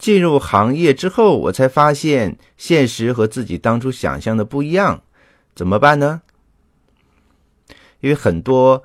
[0.00, 5.02] 进入行业之后，我才发现现实和自己当初想象的不一样，
[5.54, 6.22] 怎么办呢？
[8.00, 8.82] 因为很多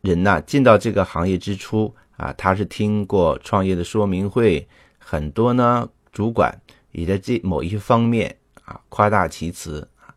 [0.00, 4.66] 人呐，进到这个行业之初啊，他是听过创业的说明会，
[4.98, 6.60] 很多呢主管
[6.90, 10.10] 也在这某一些方面啊夸大其词啊，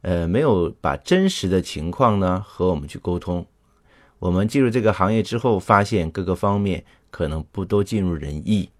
[0.00, 3.46] 呃，没有把真实的情况呢和我们去沟通。
[4.18, 8.70] 我们进入这个行业之后，发现各个方面可能不都尽如人意。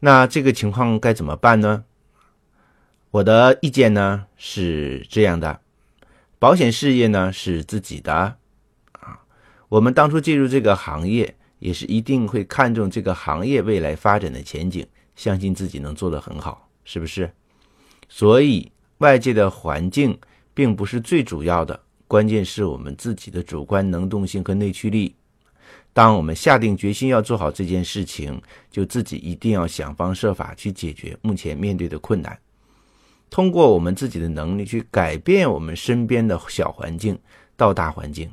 [0.00, 1.84] 那这个情况该怎么办呢？
[3.10, 5.60] 我的意见呢是这样的：
[6.38, 8.36] 保险事业呢是自己的
[8.92, 9.20] 啊，
[9.68, 17.30] 我们当初进入这个行业，也是一定会看重这个行业未来发展的前景，相信自己能做得很好，是不是？
[18.08, 20.18] 所以外界的环境
[20.54, 25.14] 并不是最主要的，关键是我们自己的主观能动性和内驱力。
[25.92, 32.38] 当我们下定决心要做好这件事情，就自己一定要想方设法去解决目前面对的困难，
[33.28, 37.18] 通过我们自己的能力去改变我们身边的小环境
[37.56, 38.30] 到大环境。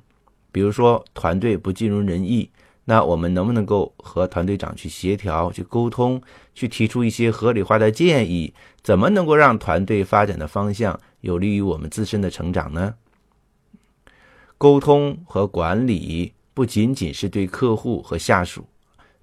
[0.51, 2.49] 比如说团队不尽如人意，
[2.85, 6.21] 那我们能不能够和团队长去协调、去沟通、
[6.53, 8.53] 去提出一些合理化的建议？
[8.81, 12.93] 怎么能够让团队发展的方向有利于我们自身的成长呢？
[14.57, 16.33] 沟通和管理。
[16.57, 18.67] 不仅仅是对客户和下属，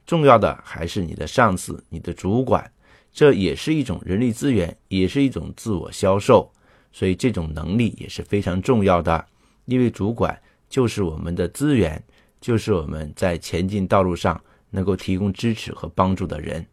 [0.06, 2.70] 重要的还是你的上司、你的主管，
[3.12, 6.48] 这也是一种人力资源，也是一种自我销售，
[6.92, 9.26] 所以这种能力也是非常重要的。
[9.64, 12.00] 因为主管就是我们的资源，
[12.40, 16.64] 就是我们在前进道路上能够提供支持和帮助的人，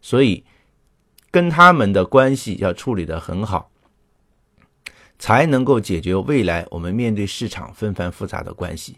[0.00, 0.42] 所以
[1.30, 3.70] 跟他们的关系要处理得很好，
[5.20, 8.96] 才能够解决未来我们面对市场纷繁复杂的关系。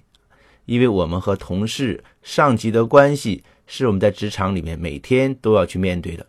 [0.65, 6.27] 因为我们和同事、上级的关系是我们在职场里面每天都要去面对的，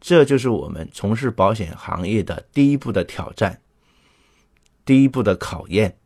[0.00, 3.60] 这就是我们从事保险行业的第一步的挑战，
[4.84, 5.96] 第一步的考验。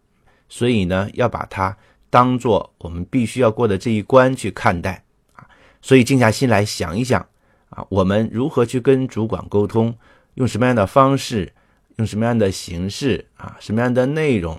[0.49, 1.77] 所以呢，要把它
[2.09, 5.05] 当做我们必须要过的这一关去看待
[5.35, 5.47] 啊。
[5.83, 7.21] 所以静下心来想一想
[7.69, 9.95] 啊，我们如何去跟主管沟通，
[10.35, 11.53] 用什么样的方式，
[11.97, 14.59] 用什么样的形式啊，什么样的内容，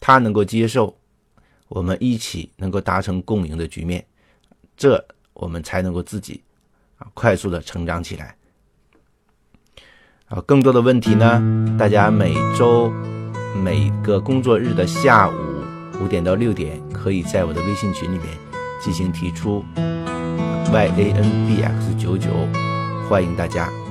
[0.00, 0.98] 他能够接受。
[1.68, 4.04] 我们一起能够达成共赢的局面，
[4.76, 5.04] 这
[5.34, 6.42] 我们才能够自己
[6.98, 8.36] 啊快速的成长起来。
[10.28, 12.90] 啊，更多的问题呢，大家每周
[13.62, 15.34] 每个工作日的下午
[16.00, 18.26] 五点到六点，可以在我的微信群里面
[18.82, 22.30] 进行提出，y a n b x 九九，
[23.08, 23.85] 欢迎大家。